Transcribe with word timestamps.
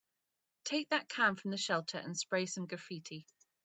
Take 0.63 0.89
that 0.89 1.09
can 1.09 1.35
from 1.35 1.51
the 1.51 1.57
shelter 1.57 1.99
and 1.99 2.17
spray 2.17 2.47
some 2.47 2.65
graffiti. 2.65 3.27